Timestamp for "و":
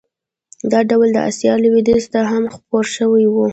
3.29-3.35